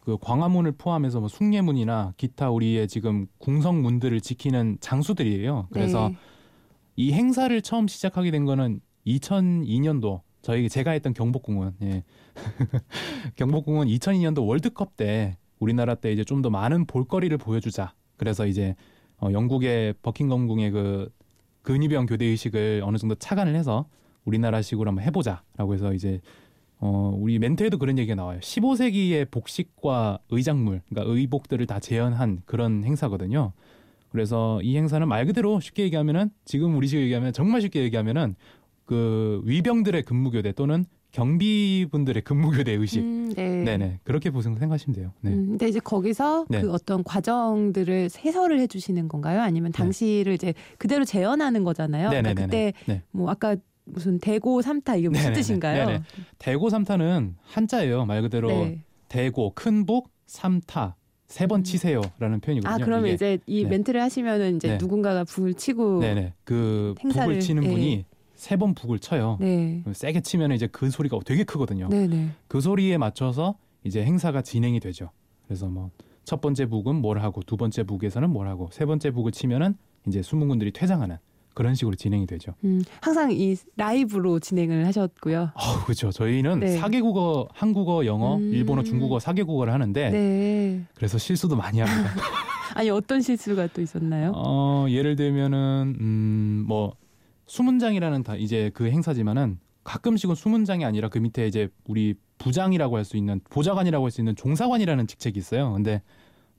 그 0.01 0.17
광화문을 0.19 0.73
포함해서 0.73 1.19
뭐 1.19 1.29
숭례문이나 1.29 2.13
기타 2.17 2.49
우리의 2.49 2.89
지금 2.89 3.27
궁성문들을 3.37 4.19
지키는 4.19 4.79
장수들이에요. 4.81 5.69
그래서 5.71 6.09
네. 6.09 6.17
이 6.97 7.13
행사를 7.13 7.61
처음 7.61 7.87
시작하게 7.87 8.31
된 8.31 8.43
거는 8.43 8.81
2002년도 9.07 10.21
저희 10.43 10.69
제가 10.69 10.91
했던 10.91 11.13
경복궁은 11.13 11.71
예. 11.83 12.03
경복궁은 13.35 13.87
2002년도 13.87 14.45
월드컵 14.45 14.95
때 14.97 15.37
우리나라 15.57 15.95
때 15.95 16.11
이제 16.11 16.23
좀 16.23 16.41
더 16.43 16.49
많은 16.49 16.85
볼거리를 16.85 17.35
보여주자. 17.37 17.93
그래서 18.17 18.45
이제 18.45 18.75
어, 19.19 19.29
영국의 19.31 19.95
버킹엄궁의 20.01 20.71
그 20.71 21.09
근위병 21.61 22.07
교대 22.07 22.25
의식을 22.25 22.81
어느 22.83 22.97
정도 22.97 23.15
착안을 23.15 23.55
해서 23.55 23.87
우리나라식으로 24.25 24.89
한번 24.89 25.05
해보자라고 25.05 25.73
해서 25.73 25.93
이제 25.93 26.19
어, 26.79 27.15
우리 27.17 27.39
멘트에도 27.39 27.77
그런 27.77 27.97
얘기가 27.97 28.15
나와요. 28.15 28.39
15세기의 28.41 29.31
복식과 29.31 30.19
의작물, 30.29 30.81
그러니까 30.89 31.13
의복들을 31.13 31.65
다 31.65 31.79
재현한 31.79 32.41
그런 32.45 32.83
행사거든요. 32.83 33.53
그래서 34.09 34.61
이 34.61 34.75
행사는 34.75 35.07
말 35.07 35.25
그대로 35.25 35.61
쉽게 35.61 35.83
얘기하면은 35.83 36.31
지금 36.43 36.75
우리 36.75 36.87
식으로 36.87 37.03
얘기하면 37.05 37.31
정말 37.31 37.61
쉽게 37.61 37.81
얘기하면은 37.83 38.35
그 38.85 39.41
위병들의 39.45 40.03
근무교대 40.03 40.53
또는 40.53 40.85
경비분들의 41.11 42.23
근무교대 42.23 42.71
의식. 42.71 42.99
음, 43.01 43.31
네. 43.35 43.63
네네 43.63 43.99
그렇게 44.03 44.31
보생 44.31 44.55
생각하시면 44.55 44.95
돼요. 44.95 45.11
네. 45.21 45.31
음, 45.31 45.49
근데 45.49 45.67
이제 45.67 45.79
거기서 45.79 46.47
네. 46.49 46.61
그 46.61 46.71
어떤 46.71 47.03
과정들을 47.03 48.09
해설을 48.25 48.59
해주시는 48.61 49.07
건가요? 49.07 49.41
아니면 49.41 49.71
당시를 49.71 50.33
이제 50.33 50.53
그대로 50.77 51.05
재현하는 51.05 51.63
거잖아요. 51.63 52.09
그러니까. 52.09 52.45
그때 52.45 52.73
네. 52.87 53.03
뭐 53.11 53.29
아까 53.29 53.55
무슨 53.85 54.17
대고 54.17 54.61
삼타 54.61 54.95
이게 54.95 55.09
무슨. 55.09 55.33
뜻인가요? 55.33 55.85
네네. 55.85 56.01
대고 56.39 56.69
삼타는 56.69 57.35
한자예요. 57.43 58.05
말 58.05 58.21
그대로 58.23 58.47
네. 58.47 58.79
대고 59.07 59.51
큰북 59.53 60.09
삼타 60.25 60.95
세번 61.27 61.61
음. 61.61 61.63
치세요라는 61.63 62.39
표현이거든요. 62.41 62.73
아 62.73 62.77
그러면. 62.83 63.13
이제 63.13 63.37
이 63.45 63.63
네. 63.63 63.69
멘트를 63.69 64.01
하시면은 64.01 64.55
이제 64.55 64.69
네. 64.69 64.77
누군가가 64.77 65.23
불 65.25 65.53
치고 65.53 65.99
네네 65.99 66.33
그 66.43 66.95
행사를, 67.03 67.27
북을 67.27 67.39
치는 67.39 67.63
예. 67.63 67.69
분이 67.69 68.05
세 68.43 68.57
번 68.57 68.73
북을 68.75 68.99
쳐요. 68.99 69.37
네. 69.39 69.83
세게 69.93 70.19
치면 70.21 70.51
이제 70.51 70.67
그 70.67 70.89
소리가 70.89 71.17
되게 71.25 71.43
크거든요. 71.45 71.87
네네. 71.89 72.29
그 72.49 72.59
소리에 72.59 72.97
맞춰서 72.97 73.55
이제 73.85 74.03
행사가 74.03 74.41
진행이 74.41 74.79
되죠. 74.81 75.09
그래서 75.47 75.67
뭐 75.67 75.89
첫 76.25 76.39
번째 76.39 76.67
북은 76.67 76.95
뭘 77.01 77.19
하고 77.19 77.41
두 77.45 77.57
번째 77.57 77.83
북에서는 77.83 78.29
뭘 78.29 78.47
하고 78.47 78.69
세 78.71 78.85
번째 78.85 79.11
북을 79.11 79.33
치면은 79.33 79.75
이제 80.07 80.21
수문군들이 80.21 80.71
퇴장하는 80.71 81.17
그런 81.53 81.75
식으로 81.75 81.95
진행이 81.95 82.27
되죠. 82.27 82.53
음, 82.63 82.81
항상 83.01 83.29
이 83.33 83.57
라이브로 83.75 84.39
진행을 84.39 84.85
하셨고요. 84.87 85.51
아, 85.53 85.83
그렇죠. 85.83 86.11
저희는 86.11 86.61
네. 86.61 86.77
사개국어, 86.77 87.49
한국어, 87.53 88.05
영어, 88.05 88.37
음. 88.37 88.53
일본어, 88.53 88.83
중국어 88.83 89.19
사개국어를 89.19 89.73
하는데 89.73 90.09
네. 90.11 90.81
그래서 90.95 91.17
실수도 91.17 91.57
많이 91.57 91.81
합니다. 91.81 92.09
아니 92.73 92.89
어떤 92.89 93.19
실수가 93.21 93.67
또 93.73 93.81
있었나요? 93.81 94.31
어, 94.33 94.85
예를 94.89 95.17
들면은 95.17 95.95
음, 95.99 96.63
뭐 96.69 96.93
수문장이라는 97.45 98.23
다 98.23 98.35
이제 98.35 98.71
그 98.73 98.89
행사지만은 98.89 99.59
가끔씩은 99.83 100.35
수문장이 100.35 100.85
아니라 100.85 101.09
그 101.09 101.17
밑에 101.19 101.47
이제 101.47 101.67
우리 101.87 102.15
부장이라고 102.37 102.95
할 102.97 103.03
수 103.05 103.17
있는 103.17 103.41
보좌관이라고 103.49 104.05
할 104.05 104.11
수 104.11 104.21
있는 104.21 104.35
종사관이라는 104.35 105.07
직책이 105.07 105.39
있어요. 105.39 105.73
근데 105.73 106.01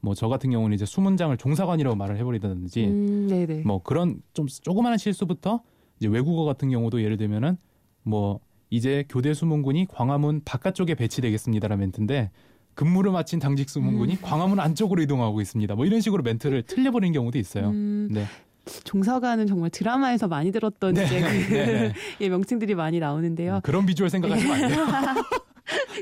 뭐 0.01 0.15
저 0.15 0.29
같은 0.29 0.51
경우는 0.51 0.75
이제 0.75 0.85
수문장을 0.85 1.35
종사관이라고 1.39 1.97
말을 1.97 2.19
해버리다든지 2.19 2.85
음. 2.85 3.63
뭐 3.65 3.83
그런 3.83 4.21
좀 4.35 4.47
조그마한 4.47 4.99
실수부터 4.99 5.63
이제 5.99 6.09
외국어 6.09 6.45
같은 6.45 6.69
경우도 6.71 7.03
예를 7.03 7.17
들면은 7.17 7.57
뭐 8.03 8.41
이제 8.69 9.05
교대 9.09 9.33
수문군이 9.33 9.87
광화문 9.89 10.43
바깥쪽에 10.45 10.95
배치되겠습니다라는 10.95 11.81
멘트인데 11.81 12.31
근무를 12.75 13.13
마친 13.13 13.39
당직 13.39 13.71
수문군이 13.71 14.15
음. 14.15 14.19
광화문 14.21 14.61
안쪽으로 14.61 15.01
이동하고 15.01 15.41
있습니다. 15.41 15.75
뭐 15.77 15.87
이런 15.87 16.01
식으로 16.01 16.23
멘트를 16.23 16.65
틀려버리는 16.65 17.13
경우도 17.13 17.39
있어요. 17.39 17.69
음, 17.71 18.09
네. 18.11 18.25
종사관은 18.85 19.47
정말 19.47 19.71
드라마에서 19.71 20.29
많이 20.29 20.53
들었던 20.53 20.95
네, 20.95 21.05
이제 21.05 21.21
그 21.21 21.55
네, 21.55 21.67
네. 21.67 21.93
예, 22.21 22.29
명칭들이 22.29 22.75
많이 22.75 22.99
나오는데요. 22.99 23.61
그런 23.63 23.87
비주얼 23.87 24.11
생각하시면 24.11 24.65
안 24.65 24.69
돼요. 24.69 24.87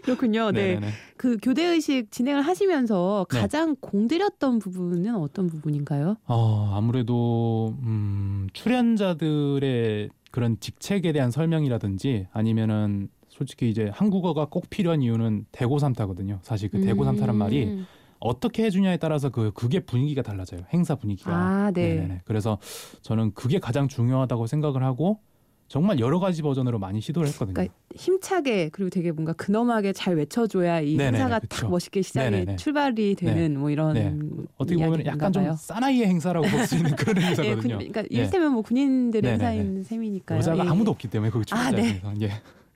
그렇군요. 0.04 0.50
네. 0.50 0.75
네네네. 0.75 0.88
그 1.16 1.38
교대 1.40 1.64
의식 1.64 2.11
진행을 2.11 2.42
하시면서 2.42 3.26
네. 3.31 3.40
가장 3.40 3.76
공들였던 3.81 4.59
부분은 4.59 5.14
어떤 5.16 5.47
부분인가요? 5.47 6.16
어, 6.26 6.73
아무래도 6.75 7.76
음, 7.83 8.49
출연자들의 8.52 10.11
그런 10.31 10.59
직책에 10.59 11.12
대한 11.12 11.31
설명이라든지 11.31 12.26
아니면은 12.33 13.08
솔직히 13.28 13.71
이제 13.71 13.91
한국어가 13.93 14.47
꼭 14.47 14.69
필요한 14.69 15.02
이유는 15.02 15.47
대고 15.52 15.78
삼타거든요. 15.78 16.41
사실 16.43 16.69
그 16.71 16.80
대고 16.80 17.04
삼타란 17.04 17.37
말이 17.37 17.65
음. 17.65 17.87
어떻게 18.25 18.65
해주냐에 18.65 18.97
따라서 18.99 19.30
그 19.30 19.50
그게 19.52 19.80
분위기가 19.80 20.23
달라져요. 20.23 20.61
행사 20.73 20.95
분위기가. 20.95 21.32
아, 21.35 21.71
네. 21.75 21.95
네네네. 21.97 22.21
그래서 22.25 22.58
저는 23.02 23.32
그게 23.35 23.58
가장 23.58 23.89
중요하다고 23.89 24.47
생각을 24.47 24.82
하고 24.85 25.21
정말 25.69 25.99
여러 26.00 26.21
가지 26.21 26.43
버전으로 26.43 26.78
많이 26.78 27.00
시도를 27.00 27.28
했거든요. 27.28 27.54
그러니까 27.54 27.75
힘차게 27.95 28.69
그리고 28.71 28.91
되게 28.91 29.11
뭔가 29.11 29.32
근엄하게 29.32 29.93
잘 29.95 30.17
외쳐줘야 30.17 30.80
이 30.80 30.97
네네네, 30.97 31.19
행사가 31.19 31.41
그쵸. 31.41 31.63
딱 31.63 31.71
멋있게 31.71 32.02
시작이 32.02 32.30
네네네. 32.30 32.56
출발이 32.56 33.15
되는 33.15 33.58
뭐 33.58 33.71
이런 33.71 33.95
네. 33.95 34.15
어떻게 34.58 34.76
보면 34.85 35.06
약간 35.06 35.32
좀 35.32 35.45
봐요. 35.45 35.56
사나이의 35.58 36.06
행사라고 36.08 36.47
볼 36.49 36.61
수 36.67 36.76
있는 36.76 36.95
그런 36.95 37.17
예, 37.17 37.21
군, 37.23 37.26
행사거든요. 37.28 37.78
그러니까 37.78 38.02
예. 38.02 38.06
이를테면 38.11 38.52
뭐 38.52 38.63
군인들의 38.63 39.23
네네네. 39.32 39.45
행사인 39.58 39.82
셈이니까요. 39.82 40.39
여자가 40.39 40.65
예. 40.65 40.69
아무도 40.69 40.91
없기 40.91 41.08
때문에 41.08 41.30
거기 41.30 41.47
아, 41.54 41.71
네. 41.71 42.00
예. 42.21 42.30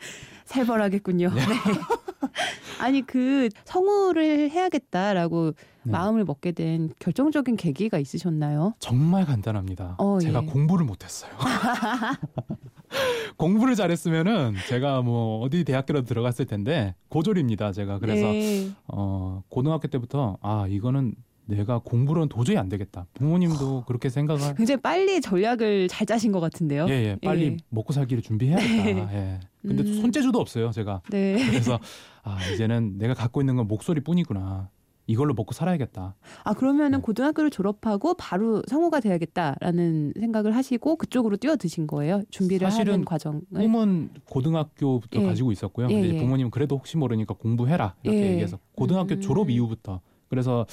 살벌하겠군요. 0.46 1.30
네. 1.34 1.42
아니 2.80 3.02
그 3.02 3.48
성우를 3.64 4.50
해야겠다라고 4.50 5.52
네. 5.84 5.92
마음을 5.92 6.24
먹게 6.24 6.52
된 6.52 6.90
결정적인 6.98 7.56
계기가 7.56 7.98
있으셨나요? 7.98 8.74
정말 8.80 9.24
간단합니다. 9.24 9.94
어, 9.98 10.18
제가 10.18 10.42
예. 10.42 10.46
공부를 10.46 10.84
못했어요. 10.84 11.30
공부를 13.36 13.74
잘했으면은 13.74 14.54
제가 14.68 15.02
뭐 15.02 15.40
어디 15.40 15.64
대학교라도 15.64 16.06
들어갔을 16.06 16.46
텐데 16.46 16.94
고졸입니다. 17.08 17.72
제가 17.72 17.98
그래서 17.98 18.26
네. 18.26 18.70
어 18.88 19.42
고등학교 19.48 19.88
때부터 19.88 20.38
아 20.40 20.66
이거는 20.68 21.14
내가 21.46 21.78
공부로는 21.78 22.28
도저히 22.28 22.56
안 22.58 22.68
되겠다. 22.68 23.06
부모님도 23.14 23.84
그렇게 23.86 24.08
생각을 24.08 24.40
굉장히 24.56 24.80
빨리 24.80 25.20
전략을 25.20 25.88
잘 25.88 26.06
짜신 26.06 26.32
것 26.32 26.40
같은데요. 26.40 26.86
예 26.88 27.06
예 27.06 27.16
빨리 27.22 27.44
예. 27.46 27.56
먹고 27.70 27.92
살기를 27.92 28.22
준비해야겠다. 28.22 29.14
예. 29.14 29.40
근데 29.62 29.82
음. 29.82 29.94
손재주도 30.00 30.38
없어요 30.40 30.70
제가. 30.72 31.02
네. 31.10 31.34
그래서 31.46 31.78
아 32.24 32.38
이제는 32.52 32.98
내가 32.98 33.14
갖고 33.14 33.40
있는 33.40 33.56
건 33.56 33.68
목소리뿐이구나. 33.68 34.70
이걸로 35.08 35.34
먹고 35.34 35.52
살아야겠다. 35.52 36.16
아 36.42 36.52
그러면은 36.54 36.98
네. 36.98 37.02
고등학교를 37.02 37.50
졸업하고 37.50 38.14
바로 38.14 38.60
성우가 38.66 38.98
돼야겠다라는 38.98 40.14
생각을 40.18 40.56
하시고 40.56 40.96
그쪽으로 40.96 41.36
뛰어드신 41.36 41.86
거예요. 41.86 42.22
준비를 42.30 42.68
하는 42.68 43.04
과정을. 43.04 43.42
꿈은 43.54 44.10
고등학교부터 44.28 45.22
예. 45.22 45.26
가지고 45.26 45.52
있었고요. 45.52 45.86
예, 45.90 45.94
근데 46.00 46.16
예. 46.16 46.18
부모님은 46.20 46.50
그래도 46.50 46.76
혹시 46.76 46.96
모르니까 46.96 47.34
공부해라 47.34 47.94
이렇게 48.02 48.20
예. 48.20 48.30
얘기해서 48.32 48.58
고등학교 48.74 49.14
음. 49.14 49.20
졸업 49.20 49.48
이후부터 49.48 50.00
그래서 50.28 50.66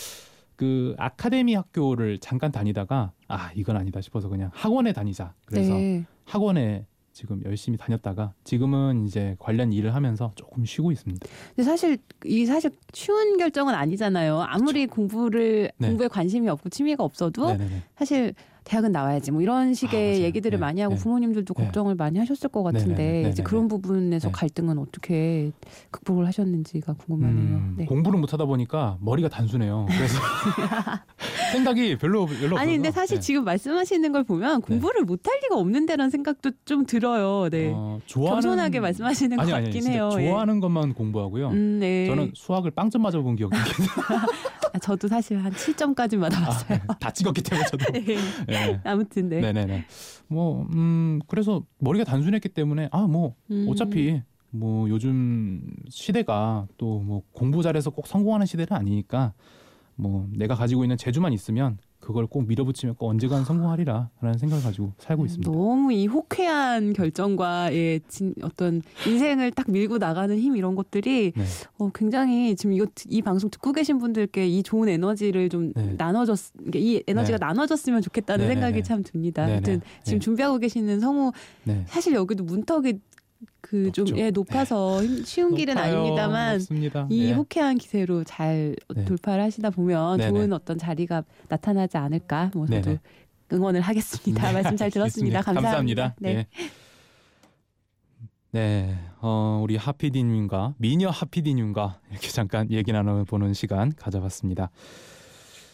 그 0.55 0.95
아카데미 0.97 1.55
학교를 1.55 2.19
잠깐 2.19 2.51
다니다가 2.51 3.11
아 3.27 3.51
이건 3.55 3.77
아니다 3.77 4.01
싶어서 4.01 4.29
그냥 4.29 4.49
학원에 4.53 4.93
다니자. 4.93 5.33
그래서 5.45 5.75
네. 5.77 6.05
학원에 6.25 6.85
지금 7.13 7.41
열심히 7.45 7.77
다녔다가 7.77 8.33
지금은 8.43 9.05
이제 9.05 9.35
관련 9.39 9.71
일을 9.71 9.93
하면서 9.93 10.31
조금 10.35 10.65
쉬고 10.65 10.91
있습니다. 10.91 11.27
근데 11.49 11.63
사실 11.63 11.97
이 12.25 12.45
사실 12.45 12.71
쉬운 12.91 13.37
결정은 13.37 13.75
아니잖아요. 13.75 14.41
아무리 14.41 14.87
공부를 14.87 15.71
네. 15.77 15.87
공부에 15.87 16.07
관심이 16.07 16.49
없고 16.49 16.69
취미가 16.69 17.03
없어도 17.03 17.47
네네네. 17.47 17.83
사실 17.95 18.33
대학은 18.63 18.91
나와야지 18.91 19.31
뭐 19.31 19.41
이런 19.41 19.73
식의 19.73 20.21
아. 20.21 20.23
얘기들을 20.23 20.57
네, 20.57 20.61
많이 20.61 20.81
하고 20.81 20.95
네. 20.95 21.01
부모님들도 21.01 21.53
네. 21.53 21.63
걱정을 21.63 21.95
많이 21.95 22.19
하셨을 22.19 22.49
것 22.49 22.63
같은데 22.63 23.21
이제 23.29 23.41
네, 23.41 23.43
그런 23.43 23.63
네. 23.63 23.67
부분에서 23.69 24.29
네. 24.29 24.31
갈등은 24.31 24.77
어떻게 24.79 25.51
극복을 25.91 26.25
하셨는지가 26.27 26.93
궁금하네요. 26.93 27.55
음, 27.57 27.75
네. 27.77 27.85
공부를 27.85 28.19
못 28.19 28.31
하다 28.33 28.45
보니까 28.45 28.97
머리가 29.01 29.29
단순해요. 29.29 29.85
그래서 29.89 30.19
생각이 31.51 31.97
별로 31.97 32.25
별로 32.25 32.57
아니 32.57 32.73
근데 32.73 32.89
없어서, 32.89 33.01
사실 33.01 33.17
네. 33.17 33.21
지금 33.21 33.43
말씀하시는 33.43 34.11
걸 34.11 34.23
보면 34.23 34.61
공부를 34.61 35.03
못할 35.03 35.39
리가 35.43 35.55
없는데라는 35.57 36.09
생각도 36.09 36.51
좀 36.65 36.85
들어요. 36.85 37.49
네. 37.49 37.71
어, 37.73 37.99
좋아하는 38.05 38.41
겸손하게 38.41 38.79
말씀하시는 38.79 39.37
것 39.37 39.43
아니 39.43 39.53
아니 39.53 39.63
같긴 39.65 39.81
진짜 39.81 39.93
해요. 39.93 40.09
예. 40.19 40.29
좋아하는 40.29 40.59
것만 40.59 40.93
공부하고요. 40.93 41.49
음, 41.49 41.79
네. 41.79 42.07
저는 42.07 42.31
수학을 42.33 42.71
빵점 42.71 43.01
맞아본 43.01 43.35
기억이 43.35 43.55
아, 43.55 43.59
저도 44.79 45.07
사실 45.07 45.37
한 45.43 45.51
7점까지 45.51 46.19
받아봤어요. 46.19 46.79
아, 46.87 46.93
다 46.97 47.11
찍었기 47.11 47.41
때문에 47.43 47.67
저도. 47.67 47.91
네. 47.91 48.01
네. 48.47 48.81
아무튼 48.83 49.29
네. 49.29 49.39
네네네. 49.41 49.85
뭐, 50.27 50.65
음, 50.73 51.19
그래서 51.27 51.63
머리가 51.79 52.03
단순했기 52.05 52.49
때문에, 52.49 52.89
아, 52.91 53.07
뭐, 53.07 53.35
음. 53.51 53.67
어차피, 53.69 54.21
뭐, 54.49 54.89
요즘 54.89 55.61
시대가 55.89 56.67
또 56.77 56.99
뭐, 56.99 57.23
공부 57.31 57.61
잘해서 57.61 57.89
꼭 57.91 58.07
성공하는 58.07 58.45
시대는 58.45 58.73
아니니까, 58.73 59.33
뭐, 59.95 60.27
내가 60.31 60.55
가지고 60.55 60.83
있는 60.83 60.97
재주만 60.97 61.33
있으면, 61.33 61.77
그걸 62.03 62.27
꼭 62.27 62.45
밀어붙이면 62.47 62.95
꼭 62.95 63.07
언젠간 63.07 63.45
성공하리라, 63.45 64.09
라는 64.19 64.37
생각을 64.37 64.61
가지고 64.61 64.91
살고 64.97 65.25
있습니다. 65.25 65.49
너무 65.49 65.93
이 65.93 66.05
호쾌한 66.05 66.91
결정과 66.91 67.73
예, 67.73 67.99
진, 68.09 68.35
어떤 68.43 68.81
인생을 69.07 69.51
딱 69.51 69.71
밀고 69.71 69.99
나가는 69.99 70.37
힘 70.37 70.57
이런 70.57 70.75
것들이 70.75 71.31
네. 71.33 71.43
어, 71.77 71.89
굉장히 71.95 72.57
지금 72.57 72.73
이거 72.73 72.87
이 73.07 73.21
방송 73.21 73.49
듣고 73.49 73.71
계신 73.71 73.99
분들께 73.99 74.45
이 74.47 74.63
좋은 74.63 74.89
에너지를 74.89 75.47
좀 75.47 75.71
네. 75.73 75.95
나눠줬 75.97 76.51
이 76.75 77.01
에너지가 77.07 77.37
네. 77.37 77.45
나눠졌으면 77.45 78.01
좋겠다는 78.01 78.47
네, 78.47 78.53
생각이 78.53 78.73
네, 78.73 78.81
네. 78.81 78.83
참 78.83 79.03
듭니다. 79.03 79.45
네, 79.45 79.61
네. 79.61 79.79
지금 80.03 80.19
네. 80.19 80.19
준비하고 80.19 80.57
계시는 80.57 80.99
성우 80.99 81.31
네. 81.63 81.85
사실 81.87 82.13
여기도 82.15 82.43
문턱이 82.43 82.99
그 83.65 83.91
좀. 83.93 84.05
예, 84.17 84.29
높아서 84.29 85.01
힘- 85.01 85.23
쉬운 85.23 85.55
길은 85.55 85.75
높아요. 85.75 85.99
아닙니다만 85.99 86.53
높습니다. 86.57 87.07
이 87.09 87.23
네. 87.27 87.31
호쾌한 87.31 87.77
기세로 87.77 88.25
잘 88.25 88.75
네. 88.93 89.05
돌파를 89.05 89.41
하시다 89.41 89.69
보면 89.69 90.17
네, 90.17 90.27
좋은 90.29 90.49
네. 90.49 90.55
어떤 90.55 90.77
자리가 90.77 91.23
나타나지 91.47 91.95
않을까 91.97 92.51
뭐 92.53 92.67
네, 92.67 92.81
저도 92.81 92.91
네. 92.97 92.99
응원을 93.53 93.79
하겠습니다. 93.79 94.47
네, 94.47 94.53
말씀 94.53 94.75
잘 94.75 94.91
들었습니다. 94.91 95.39
알겠습니다. 95.39 95.61
감사합니다. 95.61 96.15
네. 96.19 96.29
예. 96.29 96.47
네, 98.51 98.99
어, 99.21 99.61
우리 99.63 99.77
하피디님과 99.77 100.75
미녀 100.77 101.09
하피디님과 101.09 102.01
이렇게 102.11 102.27
잠깐 102.29 102.69
얘기 102.69 102.91
나눠보는 102.91 103.53
시간 103.53 103.93
가져봤습니다. 103.95 104.69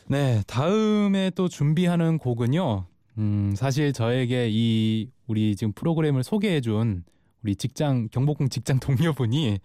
네, 0.08 0.42
다음에 0.48 1.32
또 1.32 1.50
준비하는 1.50 2.18
곡은요. 2.20 2.86
음, 3.18 3.54
사실 3.58 3.92
저에게 3.94 4.48
이 4.52 5.10
우리 5.28 5.56
지금 5.56 5.74
프로그램을 5.74 6.24
소개해준 6.24 7.04
우리 7.44 7.56
직장 7.56 8.10
경복궁 8.10 8.50
직장 8.50 8.80
동료분이 8.82 9.60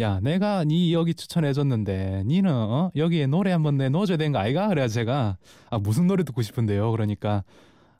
야 0.00 0.18
내가 0.20 0.64
니 0.64 0.92
여기 0.94 1.14
추천해줬는데 1.14 2.24
니는 2.26 2.50
어? 2.52 2.90
여기에 2.96 3.26
노래 3.26 3.52
한번 3.52 3.76
내 3.76 3.88
넣어줘야 3.88 4.16
되는 4.16 4.32
거 4.32 4.38
아이가? 4.38 4.68
그래서 4.68 4.94
제가 4.94 5.36
아 5.68 5.78
무슨 5.78 6.06
노래 6.06 6.24
듣고 6.24 6.42
싶은데요? 6.42 6.90
그러니까 6.90 7.44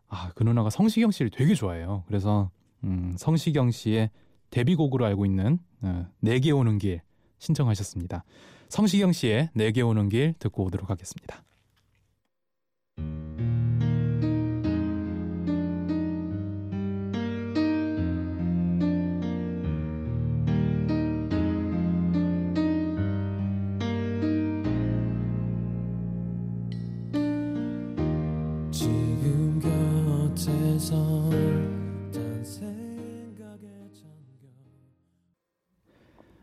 아 0.09 0.31
그 0.35 0.43
누나가 0.43 0.71
성시경 0.71 1.11
씨를 1.11 1.31
되게 1.31 1.55
좋아해요. 1.55 2.05
그래서 2.09 2.51
음, 2.85 3.15
성시경 3.19 3.71
씨의 3.71 4.11
데뷔곡으로 4.51 5.05
알고 5.07 5.25
있는 5.27 5.59
어, 5.83 6.07
내게 6.21 6.51
오는 6.51 6.79
길 6.79 7.01
신청하셨습니다. 7.39 8.25
성시경 8.69 9.13
씨의 9.13 9.51
내게 9.55 9.83
오는 9.83 10.09
길 10.09 10.35
듣고 10.39 10.65
오도록 10.65 10.91
하겠습니다. 10.91 11.43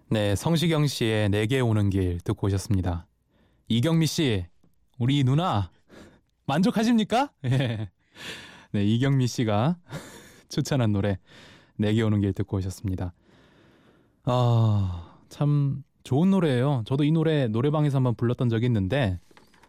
네, 0.10 0.36
성시경 0.38 0.88
씨의 0.88 1.28
내게 1.30 1.60
오는 1.60 1.89
길 1.89 2.22
듣고 2.22 2.48
오셨습니다. 2.48 3.08
이경미 3.67 4.06
씨, 4.06 4.46
우리 4.98 5.22
누나 5.26 5.70
만족하십니까? 6.46 7.34
예. 7.43 7.89
네, 8.72 8.86
이경미 8.86 9.28
씨가 9.28 9.78
추천한 10.48 10.93
노래 10.93 11.17
내게 11.76 12.04
오는 12.04 12.22
길 12.22 12.32
듣고 12.32 12.56
오셨습니다. 12.56 13.13
아, 14.24 15.17
참 15.28 15.84
좋은 16.04 16.32
노래예요. 16.32 16.84
저도 16.86 17.04
이 17.04 17.12
노래 17.12 17.50
노래방에서 17.50 17.98
한번 17.98 18.15
불렀던 18.15 18.48
적이 18.48 18.67
있는데 18.67 19.20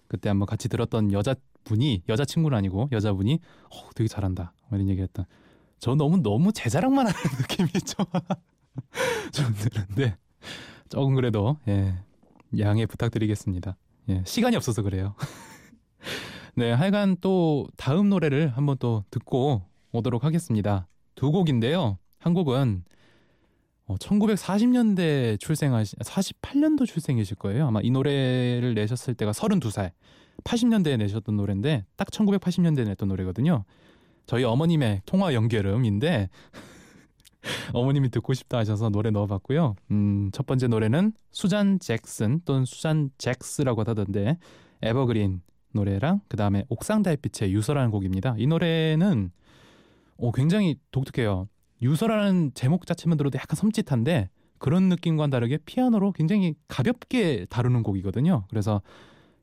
그때 0.07 0.29
한번 0.29 0.47
같이 0.47 0.69
들었던 0.69 1.13
여자분이 1.13 2.05
여자친구는 2.09 2.57
아니고 2.57 2.89
여자분이 2.93 3.41
어, 3.73 3.91
되게 3.97 4.07
잘한다. 4.07 4.53
뭐 4.69 4.79
이런 4.79 4.89
얘기 4.89 5.03
했던. 5.03 5.27
저 5.81 5.97
너무 5.97 6.19
너무 6.23 6.53
제 6.53 6.71
자랑만 6.71 7.09
하는 7.09 7.19
느낌이죠. 7.43 8.05
좀 9.33 9.53
드는데 9.53 10.17
조금 10.89 11.15
그래도 11.15 11.59
예, 11.69 11.95
양해 12.59 12.87
부탁드리겠습니다. 12.87 13.77
예, 14.11 14.23
시간이 14.25 14.57
없어서 14.57 14.83
그래요. 14.83 15.15
네, 16.55 16.73
하여간 16.73 17.19
또 17.21 17.69
다음 17.77 18.09
노래를 18.09 18.49
한번 18.57 18.77
또 18.79 19.05
듣고 19.11 19.63
오도록 19.93 20.25
하겠습니다. 20.25 20.89
두 21.15 21.31
곡인데요. 21.31 21.99
한 22.19 22.35
곡은 22.35 22.85
어, 23.87 23.97
1940년대 23.97 25.41
출생하시 25.41 25.97
48년도 25.97 26.87
출생이실 26.87 27.37
거예요. 27.37 27.67
아마 27.67 27.81
이 27.83 27.91
노래를 27.91 28.75
내셨을 28.75 29.15
때가 29.15 29.33
32살. 29.33 29.93
80년대에 30.45 30.97
내셨던 30.99 31.37
노래인데 31.37 31.85
딱 31.97 32.09
1980년대에 32.09 32.85
냈던 32.85 33.09
노래거든요. 33.09 33.65
저희 34.27 34.45
어머님의 34.45 35.03
통화 35.07 35.33
연결음인데 35.33 36.29
어머님이 37.73 38.11
듣고 38.11 38.35
싶다 38.35 38.59
하셔서 38.59 38.89
노래 38.91 39.11
넣어봤고요. 39.11 39.77
음, 39.91 40.31
첫 40.33 40.47
번째 40.47 40.69
노래는 40.69 41.13
수잔 41.31 41.79
잭슨 41.79 42.41
또는 42.45 42.65
수잔 42.65 43.11
잭스라고 43.19 43.83
하던데 43.83 44.39
에버그린 44.83 45.43
노래랑 45.73 46.21
그 46.29 46.37
다음에 46.37 46.65
옥상 46.69 47.03
달빛의 47.03 47.53
유서라는 47.53 47.91
곡입니다. 47.91 48.35
이 48.39 48.47
노래는 48.47 49.31
오, 50.17 50.33
굉장히 50.33 50.77
독특해요. 50.91 51.49
유서라는 51.81 52.53
제목 52.55 52.87
자체만 52.87 53.17
들어도 53.19 53.39
약간 53.39 53.57
섬찟한데 53.57 54.29
그런 54.59 54.89
느낌과는 54.89 55.31
다르게 55.31 55.59
피아노로 55.59 56.11
굉장히 56.13 56.55
가볍게 56.67 57.47
다루는 57.49 57.85
곡이거든요. 57.85 58.45
그래서 58.51 58.83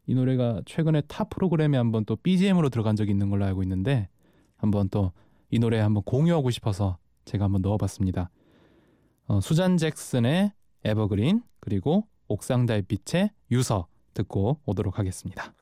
이 0.08 0.14
노래가 0.14 0.62
최근에 0.66 1.02
타 1.08 1.24
프로그램에 1.24 1.78
한번 1.78 2.04
또 2.04 2.18
BGM으로 2.18 2.70
들어간 2.70 2.98
적이 2.98 3.12
있는 3.12 3.30
걸로 3.30 3.46
알고 3.46 3.64
있는데 3.64 4.10
한번 4.58 4.90
또 4.90 5.14
이 5.56 5.60
노래 5.60 5.80
한번 5.80 6.04
공유하고 6.04 6.50
싶어서 6.50 6.98
제가 7.26 7.46
한번 7.46 7.62
넣어봤습니다. 7.62 8.30
어, 9.28 9.42
수잔 9.42 9.78
잭슨의 9.78 10.54
에버그린 10.84 11.42
그리고 11.60 12.08
옥상 12.28 12.66
달빛의 12.66 13.32
유서 13.52 13.88
듣고 14.14 14.60
오도록 14.66 15.00
하겠습니다. 15.00 15.54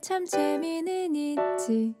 참 0.00 0.24
재미는 0.24 1.14
있지. 1.14 1.94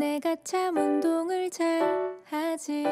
내가 0.00 0.34
참 0.42 0.76
운동을 0.76 1.48
잘 1.50 2.20
하지. 2.24 2.82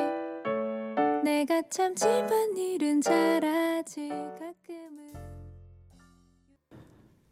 내가 1.24 1.60
참 1.68 1.96
집안일은 1.96 3.00
잘하지. 3.00 4.08
가끔은. 4.08 5.14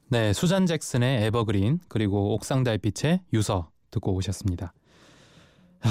네, 0.08 0.32
수잔 0.32 0.66
잭슨의 0.66 1.24
에버그린 1.26 1.78
그리고 1.86 2.34
옥상 2.34 2.64
달빛의 2.64 3.20
유서 3.32 3.70
듣고 3.92 4.12
오셨습니다. 4.14 4.74
하, 5.80 5.90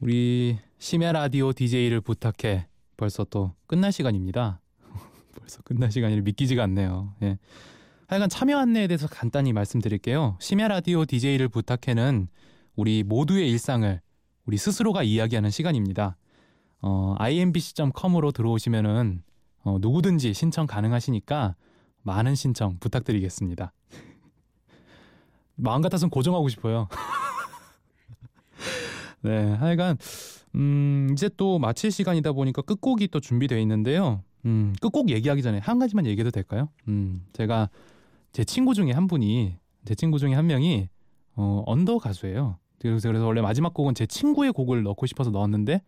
우리 0.00 0.58
심야 0.78 1.12
라디오 1.12 1.52
DJ를 1.52 2.00
부탁해 2.00 2.66
벌써 2.96 3.24
또 3.24 3.54
끝날 3.68 3.92
시간입니다. 3.92 4.60
벌써 5.38 5.62
끝날 5.62 5.92
시간이 5.92 6.20
믿기지가 6.20 6.64
않네요. 6.64 7.14
예. 7.22 7.38
하여간 8.12 8.28
참여 8.28 8.58
안내에 8.58 8.88
대해서 8.88 9.06
간단히 9.06 9.54
말씀드릴게요. 9.54 10.36
심야 10.38 10.68
라디오 10.68 11.06
DJ를 11.06 11.48
부탁해는 11.48 12.28
우리 12.76 13.02
모두의 13.02 13.48
일상을 13.48 14.02
우리 14.44 14.58
스스로가 14.58 15.02
이야기하는 15.02 15.48
시간입니다. 15.48 16.18
어, 16.82 17.14
imbc.com으로 17.18 18.32
들어오시면은 18.32 19.22
어, 19.64 19.78
누구든지 19.80 20.34
신청 20.34 20.66
가능하시니까 20.66 21.56
많은 22.02 22.34
신청 22.34 22.76
부탁드리겠습니다. 22.80 23.72
마음 25.56 25.80
같아서는 25.80 26.10
고정하고 26.10 26.50
싶어요. 26.50 26.88
네, 29.22 29.52
하여간 29.54 29.96
음, 30.56 31.08
이제 31.12 31.30
또 31.38 31.58
마칠 31.58 31.90
시간이다 31.90 32.32
보니까 32.32 32.60
끝곡이 32.60 33.08
또 33.08 33.20
준비되어 33.20 33.58
있는데요. 33.60 34.22
음, 34.44 34.74
끝곡 34.82 35.08
얘기하기 35.08 35.40
전에 35.40 35.60
한 35.60 35.78
가지만 35.78 36.04
얘기해도 36.04 36.30
될까요? 36.30 36.68
음, 36.88 37.24
제가 37.32 37.70
제 38.32 38.44
친구 38.44 38.74
중에 38.74 38.92
한 38.92 39.06
분이 39.06 39.56
제 39.84 39.94
친구 39.94 40.18
중에 40.18 40.34
한 40.34 40.46
명이 40.46 40.88
어, 41.36 41.62
언더 41.66 41.98
가수예요. 41.98 42.58
그래서 42.78 43.08
그래서 43.08 43.26
원래 43.26 43.40
마지막 43.40 43.74
곡은 43.74 43.94
제 43.94 44.06
친구의 44.06 44.52
곡을 44.52 44.82
넣고 44.82 45.06
싶어서 45.06 45.30
넣었는데 45.30 45.82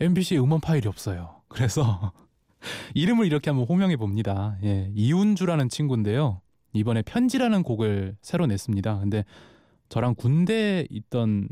MBC에 0.00 0.38
음원 0.38 0.60
파일이 0.60 0.88
없어요. 0.88 1.42
그래서 1.48 2.12
이름을 2.94 3.26
이렇게 3.26 3.50
한번 3.50 3.66
호명해 3.66 3.96
봅니다. 3.96 4.56
예, 4.62 4.90
이운주라는 4.94 5.68
친구인데요. 5.68 6.40
이번에 6.72 7.02
편지라는 7.02 7.62
곡을 7.62 8.16
새로 8.20 8.46
냈습니다. 8.46 9.00
근데 9.00 9.24
저랑 9.88 10.14
군대에 10.14 10.86
있던 10.90 11.48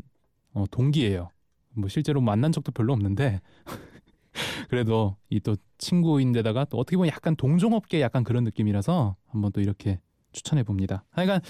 어, 0.53 0.65
동기예요. 0.71 1.29
뭐 1.73 1.89
실제로 1.89 2.21
만난 2.21 2.51
적도 2.51 2.71
별로 2.71 2.93
없는데 2.93 3.41
그래도 4.69 5.17
이 5.29 5.39
또 5.39 5.55
친구인데다가 5.77 6.65
또 6.65 6.77
어떻게 6.77 6.97
보면 6.97 7.11
약간 7.11 7.35
동종업계 7.35 8.01
약간 8.01 8.23
그런 8.23 8.43
느낌이라서 8.43 9.15
한번 9.27 9.51
또 9.51 9.61
이렇게 9.61 9.99
추천해 10.31 10.63
봅니다. 10.63 11.03
하여간 11.11 11.41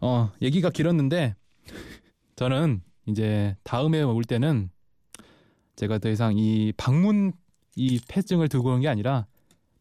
어, 0.00 0.30
얘기가 0.40 0.70
길었는데 0.70 1.34
저는 2.36 2.82
이제 3.06 3.56
다음에 3.64 4.02
올 4.02 4.24
때는 4.24 4.70
제가 5.76 5.98
더 5.98 6.10
이상 6.10 6.36
이 6.36 6.72
방문 6.76 7.32
이 7.76 8.00
패증을 8.08 8.48
들고 8.48 8.68
오는 8.70 8.80
게 8.80 8.88
아니라 8.88 9.26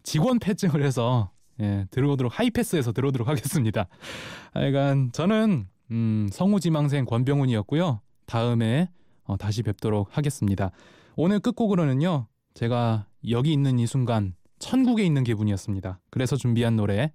직원 0.04 0.40
패증을 0.40 0.84
해서 0.84 1.32
예, 1.60 1.86
들어오도록 1.92 2.38
하이패스에서 2.40 2.92
들어오도록 2.92 3.28
하겠습니다. 3.28 3.88
하여간 4.54 5.12
저는 5.12 5.68
음, 5.92 6.30
성우지망생 6.32 7.06
권병훈이었고요. 7.06 8.02
다음에 8.26 8.90
어, 9.26 9.38
다시 9.38 9.62
뵙도록 9.62 10.18
하겠습니다. 10.18 10.72
오늘 11.16 11.40
끝곡으로는요. 11.40 12.28
제가 12.54 13.06
여기 13.30 13.54
있는 13.54 13.78
이 13.80 13.86
순간 13.86 14.34
천국에 14.60 15.04
있는 15.04 15.24
기분이었습니다. 15.24 16.00
그래서 16.10 16.36
준비한 16.36 16.76
노래 16.76 17.12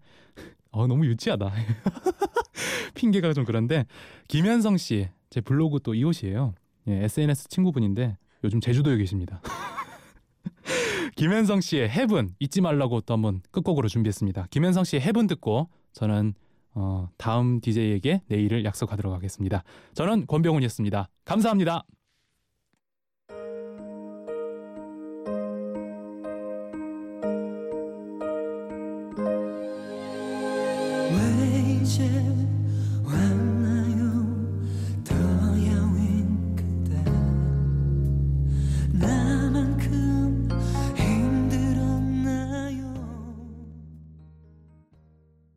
어 0.76 0.86
너무 0.86 1.06
유치하다. 1.06 1.52
핑계가 2.94 3.32
좀 3.32 3.44
그런데 3.44 3.86
김현성 4.28 4.76
씨 4.76 5.08
제 5.36 5.42
블로그 5.42 5.80
또 5.80 5.94
이웃이에요. 5.94 6.54
예, 6.88 7.04
SNS 7.04 7.48
친구분인데 7.48 8.16
요즘 8.44 8.58
제주도에 8.60 8.96
계십니다. 8.96 9.42
김현성 11.16 11.60
씨의 11.60 11.90
해븐 11.90 12.34
잊지 12.38 12.60
말라고 12.62 13.02
또 13.02 13.12
한번 13.12 13.42
끝곡으로 13.50 13.88
준비했습니다. 13.88 14.46
김현성 14.50 14.84
씨의 14.84 15.02
해븐 15.02 15.26
듣고 15.26 15.68
저는 15.92 16.32
어, 16.72 17.08
다음 17.18 17.60
DJ에게 17.60 18.22
내일을 18.28 18.64
약속하도록 18.64 19.12
하겠습니다. 19.12 19.62
저는 19.94 20.26
권병훈이었습니다. 20.26 21.08
감사합니다. 21.26 21.84